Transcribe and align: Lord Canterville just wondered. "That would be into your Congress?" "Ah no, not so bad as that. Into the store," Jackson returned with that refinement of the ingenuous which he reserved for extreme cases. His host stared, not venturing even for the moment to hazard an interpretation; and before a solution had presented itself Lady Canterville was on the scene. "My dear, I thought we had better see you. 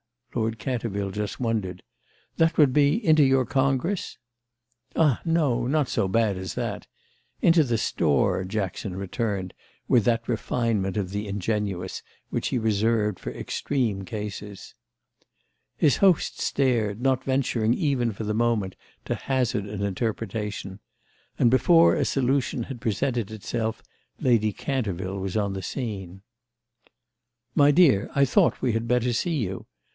Lord 0.33 0.57
Canterville 0.59 1.11
just 1.11 1.39
wondered. 1.41 1.83
"That 2.37 2.57
would 2.57 2.71
be 2.73 3.05
into 3.05 3.21
your 3.21 3.45
Congress?" 3.45 4.17
"Ah 4.95 5.21
no, 5.25 5.67
not 5.67 5.89
so 5.89 6.07
bad 6.07 6.37
as 6.37 6.55
that. 6.55 6.87
Into 7.41 7.63
the 7.65 7.77
store," 7.77 8.43
Jackson 8.45 8.95
returned 8.95 9.53
with 9.89 10.05
that 10.05 10.27
refinement 10.29 10.97
of 10.97 11.11
the 11.11 11.27
ingenuous 11.27 12.01
which 12.29 12.47
he 12.47 12.57
reserved 12.57 13.19
for 13.19 13.29
extreme 13.31 14.03
cases. 14.03 14.73
His 15.77 15.97
host 15.97 16.39
stared, 16.41 17.01
not 17.01 17.25
venturing 17.25 17.73
even 17.75 18.11
for 18.13 18.23
the 18.23 18.33
moment 18.33 18.75
to 19.05 19.13
hazard 19.13 19.65
an 19.65 19.83
interpretation; 19.83 20.79
and 21.37 21.51
before 21.51 21.93
a 21.93 22.05
solution 22.05 22.63
had 22.63 22.81
presented 22.81 23.29
itself 23.29 23.83
Lady 24.19 24.53
Canterville 24.53 25.19
was 25.19 25.37
on 25.37 25.53
the 25.53 25.61
scene. 25.61 26.21
"My 27.53 27.69
dear, 27.69 28.09
I 28.15 28.23
thought 28.25 28.61
we 28.63 28.71
had 28.71 28.87
better 28.87 29.11
see 29.13 29.35
you. 29.35 29.67